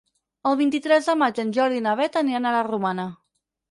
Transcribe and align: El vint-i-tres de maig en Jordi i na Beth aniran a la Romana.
El 0.51 0.57
vint-i-tres 0.61 1.11
de 1.11 1.15
maig 1.25 1.43
en 1.45 1.53
Jordi 1.61 1.81
i 1.83 1.87
na 1.91 1.97
Beth 2.03 2.21
aniran 2.25 2.49
a 2.53 2.59
la 2.61 2.69
Romana. 2.75 3.11